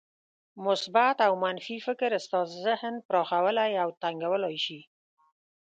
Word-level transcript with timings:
مثبت 0.65 1.17
او 1.27 1.33
منفي 1.45 1.75
فکر 1.87 2.11
ستاسې 2.25 2.55
ذهن 2.65 2.93
پراخولای 3.07 3.71
او 3.83 3.89
تنګولای 4.01 4.55
شي. 4.65 4.79